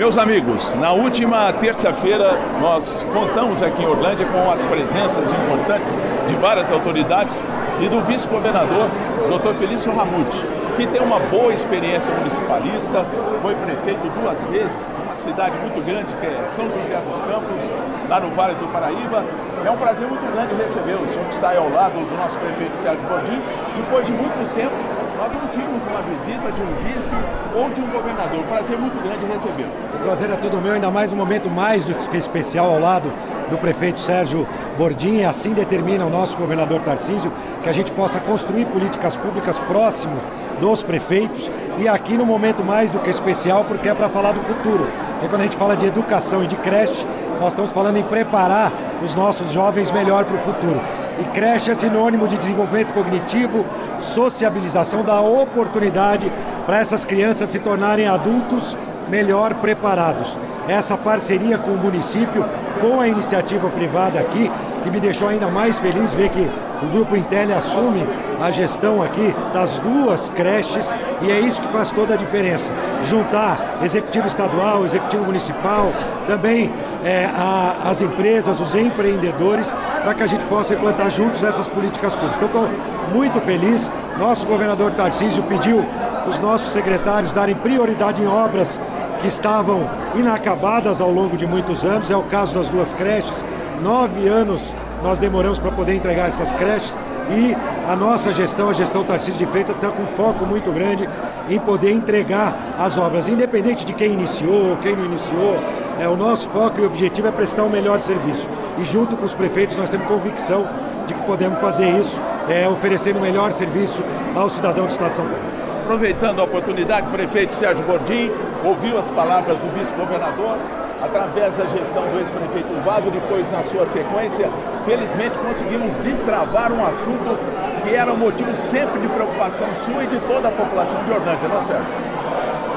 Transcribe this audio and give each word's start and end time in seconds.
Meus 0.00 0.16
amigos, 0.16 0.74
na 0.76 0.92
última 0.92 1.52
terça-feira 1.52 2.32
nós 2.58 3.04
contamos 3.12 3.62
aqui 3.62 3.82
em 3.82 3.86
Orlândia 3.86 4.26
com 4.28 4.50
as 4.50 4.62
presenças 4.62 5.30
importantes 5.30 6.00
de 6.26 6.34
várias 6.36 6.72
autoridades 6.72 7.44
e 7.82 7.86
do 7.86 8.00
vice-governador, 8.00 8.88
Dr. 9.28 9.52
Felício 9.58 9.94
Ramute, 9.94 10.42
que 10.78 10.86
tem 10.86 11.02
uma 11.02 11.20
boa 11.20 11.52
experiência 11.52 12.14
municipalista, 12.14 13.04
foi 13.42 13.54
prefeito 13.56 14.08
duas 14.18 14.42
vezes, 14.44 14.86
uma 15.04 15.14
cidade 15.14 15.54
muito 15.58 15.84
grande 15.84 16.14
que 16.14 16.26
é 16.26 16.46
São 16.48 16.64
José 16.64 16.96
dos 17.06 17.20
Campos, 17.20 17.70
lá 18.08 18.20
no 18.20 18.30
Vale 18.30 18.54
do 18.54 18.72
Paraíba. 18.72 19.22
É 19.62 19.70
um 19.70 19.76
prazer 19.76 20.08
muito 20.08 20.24
grande 20.32 20.54
receber 20.54 20.94
o 20.94 21.06
senhor 21.06 21.26
que 21.26 21.34
está 21.34 21.50
aí 21.50 21.58
ao 21.58 21.68
lado 21.68 21.92
do 21.92 22.16
nosso 22.16 22.38
prefeito 22.38 22.74
Sérgio 22.78 23.06
Bordim, 23.06 23.38
depois 23.76 24.06
de 24.06 24.12
muito 24.12 24.54
tempo 24.54 24.99
nós 25.16 25.32
não 25.32 25.46
tínhamos 25.48 25.84
uma 25.86 26.02
visita 26.02 26.52
de 26.52 26.62
um 26.62 26.74
vice 26.76 27.14
ou 27.54 27.70
de 27.70 27.80
um 27.80 27.86
governador. 27.86 28.42
Prazer 28.44 28.78
muito 28.78 29.02
grande 29.02 29.24
recebê-lo. 29.26 29.70
O 29.94 29.98
prazer 30.04 30.30
é 30.30 30.36
todo 30.36 30.60
meu, 30.60 30.72
ainda 30.72 30.90
mais 30.90 31.12
um 31.12 31.16
momento 31.16 31.48
mais 31.50 31.84
do 31.84 31.94
que 31.94 32.16
especial 32.16 32.70
ao 32.70 32.80
lado 32.80 33.12
do 33.50 33.58
prefeito 33.58 34.00
Sérgio 34.00 34.46
Bordim. 34.78 35.22
Assim 35.22 35.52
determina 35.52 36.04
o 36.04 36.10
nosso 36.10 36.36
governador 36.36 36.80
Tarcísio 36.80 37.32
que 37.62 37.68
a 37.68 37.72
gente 37.72 37.92
possa 37.92 38.20
construir 38.20 38.66
políticas 38.66 39.16
públicas 39.16 39.58
próximo 39.58 40.16
dos 40.60 40.82
prefeitos 40.82 41.50
e 41.78 41.88
aqui 41.88 42.16
no 42.16 42.24
momento 42.24 42.62
mais 42.62 42.90
do 42.90 42.98
que 42.98 43.08
especial 43.08 43.64
porque 43.64 43.88
é 43.88 43.94
para 43.94 44.08
falar 44.08 44.32
do 44.32 44.40
futuro. 44.40 44.86
E 45.22 45.28
quando 45.28 45.40
a 45.40 45.44
gente 45.44 45.56
fala 45.56 45.76
de 45.76 45.86
educação 45.86 46.44
e 46.44 46.46
de 46.46 46.56
creche, 46.56 47.06
nós 47.40 47.52
estamos 47.52 47.72
falando 47.72 47.96
em 47.96 48.02
preparar 48.02 48.72
os 49.02 49.14
nossos 49.14 49.50
jovens 49.50 49.90
melhor 49.90 50.24
para 50.24 50.36
o 50.36 50.40
futuro. 50.40 50.80
E 51.20 51.24
creche 51.34 51.70
é 51.70 51.74
sinônimo 51.74 52.26
de 52.26 52.38
desenvolvimento 52.38 52.94
cognitivo, 52.94 53.66
sociabilização, 54.00 55.04
da 55.04 55.20
oportunidade 55.20 56.32
para 56.64 56.78
essas 56.78 57.04
crianças 57.04 57.50
se 57.50 57.58
tornarem 57.58 58.06
adultos 58.06 58.76
melhor 59.08 59.54
preparados. 59.54 60.38
Essa 60.70 60.96
parceria 60.96 61.58
com 61.58 61.72
o 61.72 61.76
município, 61.76 62.44
com 62.80 63.00
a 63.00 63.08
iniciativa 63.08 63.68
privada 63.70 64.20
aqui, 64.20 64.48
que 64.84 64.88
me 64.88 65.00
deixou 65.00 65.26
ainda 65.26 65.48
mais 65.48 65.80
feliz 65.80 66.14
ver 66.14 66.28
que 66.28 66.48
o 66.80 66.86
Grupo 66.92 67.16
Intel 67.16 67.58
assume 67.58 68.06
a 68.40 68.52
gestão 68.52 69.02
aqui 69.02 69.34
das 69.52 69.80
duas 69.80 70.28
creches 70.28 70.88
e 71.22 71.30
é 71.32 71.40
isso 71.40 71.60
que 71.60 71.66
faz 71.72 71.90
toda 71.90 72.14
a 72.14 72.16
diferença. 72.16 72.72
Juntar 73.02 73.80
executivo 73.82 74.28
estadual, 74.28 74.84
executivo 74.84 75.24
municipal, 75.24 75.92
também 76.28 76.72
é, 77.04 77.28
a, 77.36 77.88
as 77.90 78.00
empresas, 78.00 78.60
os 78.60 78.72
empreendedores, 78.76 79.74
para 80.04 80.14
que 80.14 80.22
a 80.22 80.26
gente 80.28 80.44
possa 80.44 80.74
implantar 80.74 81.10
juntos 81.10 81.42
essas 81.42 81.68
políticas 81.68 82.14
públicas. 82.14 82.48
Então 82.48 82.64
estou 82.64 83.12
muito 83.12 83.40
feliz. 83.40 83.90
Nosso 84.20 84.46
governador 84.46 84.92
Tarcísio 84.92 85.42
pediu 85.42 85.84
os 86.28 86.38
nossos 86.38 86.72
secretários 86.72 87.32
darem 87.32 87.56
prioridade 87.56 88.22
em 88.22 88.26
obras 88.28 88.78
que 89.20 89.28
estavam 89.28 89.88
inacabadas 90.14 91.00
ao 91.00 91.10
longo 91.10 91.36
de 91.36 91.46
muitos 91.46 91.84
anos. 91.84 92.10
É 92.10 92.16
o 92.16 92.22
caso 92.22 92.54
das 92.54 92.68
duas 92.68 92.92
creches. 92.92 93.44
Nove 93.82 94.28
anos 94.28 94.74
nós 95.02 95.18
demoramos 95.18 95.58
para 95.58 95.70
poder 95.70 95.94
entregar 95.94 96.28
essas 96.28 96.52
creches 96.52 96.94
e 97.30 97.56
a 97.88 97.94
nossa 97.94 98.32
gestão, 98.32 98.70
a 98.70 98.72
gestão 98.72 99.04
Tarcísio 99.04 99.38
de 99.38 99.46
Freitas, 99.46 99.76
está 99.76 99.88
com 99.88 100.04
foco 100.04 100.44
muito 100.44 100.72
grande 100.72 101.08
em 101.48 101.58
poder 101.60 101.92
entregar 101.92 102.56
as 102.78 102.98
obras, 102.98 103.28
independente 103.28 103.84
de 103.84 103.92
quem 103.92 104.12
iniciou, 104.12 104.76
quem 104.82 104.96
não 104.96 105.04
iniciou. 105.04 105.56
É, 106.00 106.08
o 106.08 106.16
nosso 106.16 106.48
foco 106.48 106.80
e 106.80 106.84
objetivo 106.84 107.28
é 107.28 107.32
prestar 107.32 107.62
o 107.62 107.66
um 107.66 107.70
melhor 107.70 108.00
serviço. 108.00 108.48
E 108.78 108.84
junto 108.84 109.16
com 109.16 109.24
os 109.24 109.34
prefeitos 109.34 109.76
nós 109.76 109.88
temos 109.88 110.06
convicção 110.06 110.68
de 111.06 111.14
que 111.14 111.22
podemos 111.22 111.60
fazer 111.60 111.88
isso, 111.98 112.20
é, 112.48 112.68
oferecendo 112.68 113.18
o 113.18 113.22
melhor 113.22 113.52
serviço 113.52 114.02
ao 114.34 114.50
cidadão 114.50 114.86
do 114.86 114.90
Estado 114.90 115.10
de 115.10 115.16
São 115.16 115.26
Paulo. 115.26 115.59
Aproveitando 115.90 116.38
a 116.38 116.44
oportunidade, 116.44 117.08
o 117.08 117.10
prefeito 117.10 117.52
Sérgio 117.52 117.84
Bordim 117.84 118.30
ouviu 118.64 118.96
as 118.96 119.10
palavras 119.10 119.58
do 119.58 119.76
vice-governador, 119.76 120.56
através 121.02 121.52
da 121.54 121.64
gestão 121.64 122.04
do 122.04 122.20
ex-prefeito 122.20 122.72
Vado, 122.84 123.10
depois 123.10 123.50
na 123.50 123.64
sua 123.64 123.84
sequência, 123.86 124.48
felizmente 124.84 125.36
conseguimos 125.38 125.96
destravar 125.96 126.72
um 126.72 126.86
assunto 126.86 127.36
que 127.82 127.92
era 127.92 128.12
um 128.12 128.16
motivo 128.16 128.54
sempre 128.54 129.00
de 129.00 129.08
preocupação 129.08 129.66
sua 129.84 130.04
e 130.04 130.06
de 130.06 130.20
toda 130.20 130.46
a 130.46 130.52
população 130.52 131.02
de 131.02 131.10
Orlândia, 131.10 131.48
não 131.48 131.60
é 131.60 131.64
certo? 131.64 131.86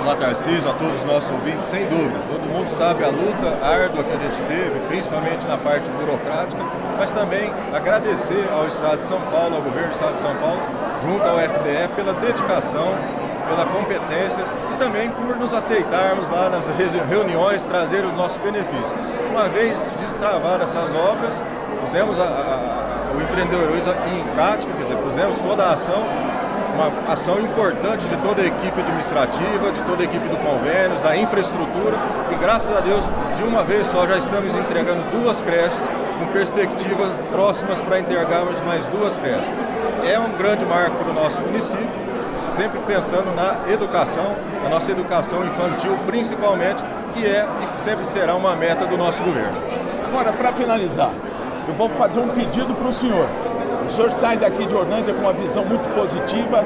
Olá 0.03 0.17
Tarcísio, 0.17 0.69
a 0.69 0.73
todos 0.73 0.99
os 0.99 1.05
nossos 1.05 1.31
ouvintes, 1.31 1.65
sem 1.65 1.87
dúvida. 1.87 2.19
Todo 2.27 2.41
mundo 2.51 2.67
sabe 2.75 3.05
a 3.05 3.07
luta 3.07 3.55
árdua 3.65 4.03
que 4.03 4.11
a 4.11 4.19
gente 4.19 4.35
teve, 4.49 4.77
principalmente 4.89 5.47
na 5.47 5.55
parte 5.55 5.89
burocrática, 5.91 6.61
mas 6.99 7.09
também 7.11 7.49
agradecer 7.73 8.49
ao 8.51 8.67
Estado 8.67 9.01
de 9.01 9.07
São 9.07 9.21
Paulo, 9.31 9.55
ao 9.55 9.61
governo 9.61 9.87
do 9.87 9.93
Estado 9.93 10.15
de 10.15 10.19
São 10.19 10.35
Paulo, 10.35 10.59
junto 11.03 11.23
ao 11.25 11.39
FDE, 11.39 11.87
pela 11.95 12.11
dedicação, 12.19 12.93
pela 13.47 13.65
competência 13.65 14.43
e 14.73 14.77
também 14.77 15.09
por 15.09 15.37
nos 15.37 15.53
aceitarmos 15.53 16.29
lá 16.29 16.49
nas 16.49 16.67
reuniões, 17.09 17.63
trazer 17.63 18.03
os 18.03 18.13
nossos 18.17 18.37
benefícios. 18.39 18.91
Uma 19.31 19.47
vez 19.47 19.79
destravar 20.01 20.59
essas 20.59 20.93
obras, 20.93 21.41
pusemos 21.79 22.19
a, 22.19 22.25
a, 22.25 23.15
o 23.15 23.21
empreendedorismo 23.21 23.93
em 24.11 24.35
prática, 24.35 24.73
quer 24.73 24.83
dizer, 24.83 24.97
pusemos 24.97 25.39
toda 25.39 25.63
a 25.63 25.73
ação 25.73 26.03
uma 26.73 27.13
ação 27.13 27.39
importante 27.39 28.05
de 28.07 28.17
toda 28.17 28.41
a 28.41 28.45
equipe 28.45 28.79
administrativa, 28.79 29.71
de 29.71 29.81
toda 29.83 30.01
a 30.01 30.05
equipe 30.05 30.27
do 30.27 30.37
convênio, 30.37 30.99
da 31.01 31.15
infraestrutura 31.15 31.95
e 32.31 32.35
graças 32.35 32.75
a 32.75 32.79
Deus, 32.79 33.01
de 33.35 33.43
uma 33.43 33.63
vez 33.63 33.87
só 33.87 34.07
já 34.07 34.17
estamos 34.17 34.53
entregando 34.55 35.03
duas 35.11 35.41
creches 35.41 35.87
com 36.19 36.25
perspectivas 36.27 37.09
próximas 37.31 37.81
para 37.81 37.99
entregarmos 37.99 38.59
mais 38.61 38.85
duas 38.87 39.15
creches. 39.17 39.51
É 40.03 40.19
um 40.19 40.29
grande 40.37 40.65
marco 40.65 40.97
para 40.97 41.11
o 41.11 41.13
nosso 41.13 41.39
município, 41.39 41.87
sempre 42.49 42.79
pensando 42.87 43.33
na 43.35 43.71
educação, 43.71 44.35
a 44.65 44.69
nossa 44.69 44.91
educação 44.91 45.45
infantil 45.45 45.97
principalmente, 46.07 46.83
que 47.13 47.25
é 47.25 47.45
e 47.61 47.83
sempre 47.83 48.05
será 48.07 48.35
uma 48.35 48.55
meta 48.55 48.85
do 48.85 48.97
nosso 48.97 49.23
governo. 49.23 49.57
Agora, 50.07 50.31
para 50.33 50.51
finalizar, 50.53 51.11
eu 51.67 51.73
vou 51.75 51.89
fazer 51.89 52.19
um 52.19 52.29
pedido 52.29 52.73
para 52.73 52.87
o 52.87 52.93
senhor. 52.93 53.27
O 53.85 53.89
senhor 53.89 54.11
sai 54.11 54.37
daqui 54.37 54.65
de 54.65 54.73
Orlândia 54.73 55.13
com 55.13 55.21
uma 55.21 55.33
visão 55.33 55.63
muito 55.65 55.93
positiva. 55.93 56.63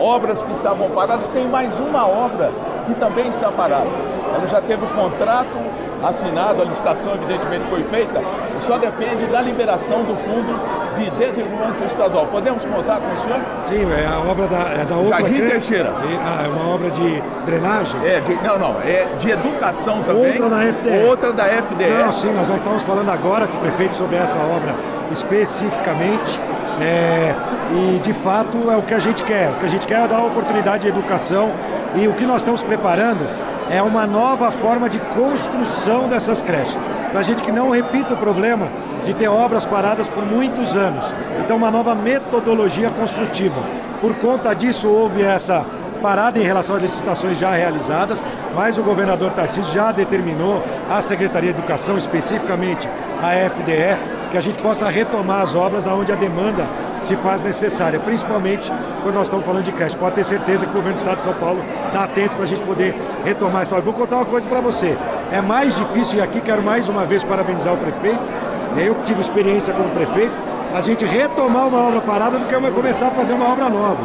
Obras 0.00 0.42
que 0.42 0.52
estavam 0.52 0.88
paradas, 0.90 1.28
tem 1.28 1.46
mais 1.46 1.78
uma 1.78 2.06
obra 2.06 2.50
que 2.86 2.94
também 2.94 3.28
está 3.28 3.50
parada. 3.50 3.88
Ela 4.34 4.46
já 4.46 4.60
teve 4.60 4.84
o 4.84 4.88
contrato 4.88 5.58
assinado, 6.02 6.62
a 6.62 6.64
licitação 6.64 7.14
evidentemente 7.14 7.66
foi 7.66 7.82
feita, 7.82 8.20
só 8.60 8.78
depende 8.78 9.26
da 9.26 9.40
liberação 9.40 10.02
do 10.02 10.16
fundo 10.16 10.58
de 10.96 11.10
desenvolvimento 11.10 11.84
estadual. 11.86 12.26
Podemos 12.26 12.64
contar 12.64 13.00
com 13.00 13.14
o 13.14 13.18
senhor? 13.18 13.40
Sim, 13.66 13.92
é 13.92 14.06
a 14.06 14.18
obra 14.18 14.46
da, 14.46 14.58
é 14.80 14.84
da 14.84 14.96
outra 14.96 15.20
Jardim 15.20 15.48
Teixeira. 15.48 15.92
Ah, 16.24 16.44
é 16.44 16.48
uma 16.48 16.74
obra 16.74 16.90
de 16.90 17.22
drenagem? 17.46 18.00
É, 18.04 18.20
de, 18.20 18.34
não, 18.34 18.58
não, 18.58 18.80
é 18.82 19.06
de 19.18 19.30
educação 19.30 20.02
também. 20.02 20.32
Outra 20.32 20.50
da 20.50 20.72
FDE. 20.72 21.08
Outra 21.08 21.32
da 21.32 21.44
FDE. 21.44 22.04
Não, 22.04 22.12
sim, 22.12 22.32
nós 22.32 22.48
já 22.48 22.56
estamos 22.56 22.82
falando 22.82 23.10
agora 23.10 23.46
com 23.46 23.56
o 23.56 23.60
prefeito 23.60 23.96
sobre 23.96 24.16
essa 24.16 24.38
obra 24.38 24.74
especificamente. 25.10 26.40
É, 26.80 27.34
e 27.72 27.98
de 27.98 28.12
fato 28.12 28.70
é 28.70 28.76
o 28.76 28.82
que 28.82 28.94
a 28.94 28.98
gente 28.98 29.22
quer. 29.24 29.50
O 29.50 29.54
que 29.54 29.66
a 29.66 29.68
gente 29.68 29.86
quer 29.86 30.04
é 30.04 30.08
dar 30.08 30.22
oportunidade 30.22 30.82
de 30.82 30.88
educação 30.88 31.52
e 31.96 32.06
o 32.06 32.12
que 32.12 32.24
nós 32.24 32.42
estamos 32.42 32.62
preparando 32.62 33.26
é 33.70 33.82
uma 33.82 34.06
nova 34.06 34.50
forma 34.50 34.88
de 34.88 34.98
construção 34.98 36.08
dessas 36.08 36.42
creches. 36.42 36.80
Para 37.10 37.20
a 37.20 37.22
gente 37.22 37.42
que 37.42 37.52
não 37.52 37.70
repita 37.70 38.14
o 38.14 38.16
problema 38.16 38.68
de 39.04 39.14
ter 39.14 39.28
obras 39.28 39.64
paradas 39.64 40.08
por 40.08 40.24
muitos 40.24 40.76
anos. 40.76 41.14
Então, 41.40 41.56
uma 41.56 41.70
nova 41.70 41.94
metodologia 41.94 42.90
construtiva. 42.90 43.60
Por 44.00 44.14
conta 44.16 44.54
disso, 44.54 44.88
houve 44.88 45.22
essa 45.22 45.64
parada 46.02 46.38
em 46.38 46.42
relação 46.42 46.76
às 46.76 46.82
licitações 46.82 47.38
já 47.38 47.50
realizadas, 47.50 48.22
mas 48.54 48.78
o 48.78 48.82
governador 48.82 49.32
Tarcísio 49.32 49.72
já 49.72 49.92
determinou 49.92 50.62
à 50.90 51.00
Secretaria 51.00 51.52
de 51.52 51.58
Educação, 51.58 51.98
especificamente 51.98 52.88
a 53.22 53.32
FDE, 53.50 53.98
que 54.30 54.36
a 54.36 54.40
gente 54.40 54.62
possa 54.62 54.88
retomar 54.88 55.42
as 55.42 55.54
obras 55.54 55.86
aonde 55.86 56.12
a 56.12 56.14
demanda 56.14 56.66
se 57.02 57.16
faz 57.16 57.42
necessária, 57.42 57.98
principalmente 57.98 58.72
quando 59.02 59.14
nós 59.14 59.24
estamos 59.24 59.44
falando 59.44 59.64
de 59.64 59.72
creche. 59.72 59.96
Pode 59.96 60.14
ter 60.16 60.24
certeza 60.24 60.64
que 60.66 60.70
o 60.70 60.74
governo 60.74 60.96
do 60.96 60.98
Estado 60.98 61.18
de 61.18 61.24
São 61.24 61.34
Paulo 61.34 61.62
está 61.86 62.04
atento 62.04 62.34
para 62.34 62.44
a 62.44 62.46
gente 62.46 62.62
poder 62.64 62.94
retomar 63.24 63.62
essa 63.62 63.76
obra. 63.76 63.84
Vou 63.84 63.94
contar 63.94 64.16
uma 64.16 64.24
coisa 64.24 64.46
para 64.46 64.60
você. 64.60 64.96
É 65.32 65.40
mais 65.40 65.76
difícil, 65.76 66.18
e 66.18 66.22
aqui 66.22 66.40
quero 66.40 66.62
mais 66.62 66.88
uma 66.88 67.04
vez 67.04 67.22
parabenizar 67.22 67.74
o 67.74 67.76
prefeito, 67.76 68.20
eu 68.76 68.94
que 68.94 69.04
tive 69.04 69.20
experiência 69.20 69.72
como 69.72 69.88
prefeito, 69.90 70.32
a 70.74 70.80
gente 70.80 71.04
retomar 71.04 71.66
uma 71.66 71.88
obra 71.88 72.00
parada 72.00 72.38
do 72.38 72.44
que 72.44 72.70
começar 72.72 73.08
a 73.08 73.10
fazer 73.10 73.32
uma 73.32 73.52
obra 73.52 73.68
nova. 73.68 74.04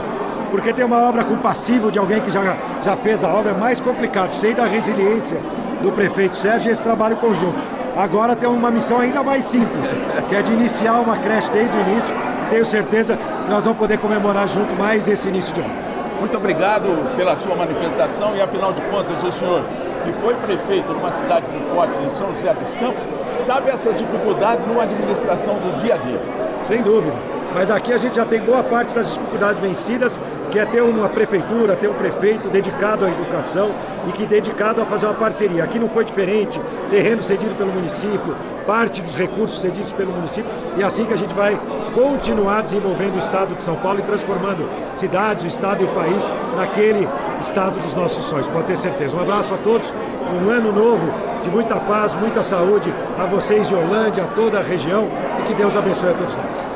Porque 0.49 0.71
tem 0.71 0.85
uma 0.85 1.09
obra 1.09 1.23
com 1.23 1.35
passivo 1.37 1.91
de 1.91 1.97
alguém 1.97 2.21
que 2.21 2.29
já, 2.29 2.55
já 2.83 2.95
fez 2.95 3.23
a 3.23 3.27
obra, 3.27 3.51
é 3.51 3.53
mais 3.53 3.79
complicado. 3.79 4.31
Sei 4.33 4.53
da 4.53 4.65
resiliência 4.65 5.37
do 5.81 5.91
prefeito 5.91 6.35
Sérgio 6.35 6.69
e 6.69 6.71
esse 6.71 6.81
trabalho 6.81 7.15
conjunto. 7.17 7.57
Agora 7.97 8.35
tem 8.35 8.47
uma 8.49 8.71
missão 8.71 8.99
ainda 8.99 9.21
mais 9.21 9.43
simples, 9.45 9.89
que 10.29 10.35
é 10.35 10.41
de 10.41 10.51
iniciar 10.51 10.93
uma 10.93 11.17
creche 11.17 11.49
desde 11.51 11.75
o 11.75 11.81
início. 11.81 12.15
Tenho 12.53 12.65
certeza 12.65 13.17
que 13.17 13.49
nós 13.49 13.63
vamos 13.63 13.79
poder 13.79 13.97
comemorar 13.97 14.47
junto 14.47 14.75
mais 14.75 15.07
esse 15.07 15.27
início 15.27 15.51
de 15.55 15.59
ano. 15.59 15.73
Muito 16.19 16.37
obrigado 16.37 17.15
pela 17.15 17.35
sua 17.35 17.55
manifestação 17.55 18.35
e, 18.35 18.41
afinal 18.41 18.71
de 18.71 18.79
contas, 18.81 19.23
o 19.23 19.31
senhor 19.31 19.63
que 20.03 20.13
foi 20.21 20.35
prefeito 20.35 20.93
numa 20.93 21.11
cidade 21.15 21.47
do 21.47 21.73
porte 21.73 21.97
de 21.97 22.15
São 22.15 22.27
José 22.27 22.53
dos 22.53 22.71
Campos, 22.75 23.01
sabe 23.37 23.71
essas 23.71 23.97
dificuldades 23.97 24.67
numa 24.67 24.83
administração 24.83 25.55
do 25.55 25.81
dia 25.81 25.95
a 25.95 25.97
dia. 25.97 26.19
Sem 26.61 26.83
dúvida. 26.83 27.15
Mas 27.53 27.69
aqui 27.69 27.93
a 27.93 27.97
gente 27.97 28.15
já 28.15 28.25
tem 28.25 28.41
boa 28.41 28.63
parte 28.63 28.95
das 28.95 29.13
dificuldades 29.13 29.59
vencidas, 29.59 30.19
que 30.49 30.57
é 30.57 30.65
ter 30.65 30.81
uma 30.81 31.07
prefeitura, 31.07 31.75
ter 31.75 31.87
um 31.87 31.93
prefeito 31.93 32.49
dedicado 32.49 33.05
à 33.05 33.09
educação 33.09 33.71
e 34.07 34.11
que 34.11 34.25
dedicado 34.25 34.81
a 34.81 34.85
fazer 34.85 35.05
uma 35.05 35.13
parceria. 35.13 35.63
Aqui 35.63 35.77
não 35.77 35.89
foi 35.89 36.03
diferente, 36.03 36.59
terreno 36.89 37.21
cedido 37.21 37.55
pelo 37.55 37.71
município, 37.71 38.35
parte 38.65 39.01
dos 39.01 39.15
recursos 39.15 39.59
cedidos 39.61 39.91
pelo 39.91 40.11
município, 40.11 40.49
e 40.77 40.81
é 40.81 40.85
assim 40.85 41.05
que 41.05 41.13
a 41.13 41.17
gente 41.17 41.33
vai 41.33 41.59
continuar 41.93 42.61
desenvolvendo 42.61 43.15
o 43.15 43.19
estado 43.19 43.55
de 43.55 43.61
São 43.61 43.75
Paulo 43.75 43.99
e 43.99 44.03
transformando 44.03 44.67
cidades, 44.95 45.43
o 45.43 45.47
estado 45.47 45.83
e 45.83 45.85
o 45.85 45.89
país 45.89 46.31
naquele 46.55 47.07
estado 47.39 47.79
dos 47.81 47.93
nossos 47.93 48.25
sonhos, 48.25 48.47
pode 48.47 48.67
ter 48.67 48.77
certeza. 48.77 49.15
Um 49.15 49.21
abraço 49.21 49.53
a 49.53 49.57
todos, 49.57 49.93
um 50.31 50.49
ano 50.49 50.71
novo 50.71 51.07
de 51.43 51.49
muita 51.49 51.75
paz, 51.75 52.13
muita 52.15 52.41
saúde 52.41 52.93
a 53.19 53.25
vocês 53.25 53.67
de 53.67 53.75
Orlândia, 53.75 54.23
a 54.23 54.27
toda 54.27 54.59
a 54.59 54.63
região 54.63 55.07
e 55.39 55.43
que 55.43 55.53
Deus 55.53 55.75
abençoe 55.75 56.09
a 56.09 56.13
todos 56.13 56.35
nós. 56.35 56.72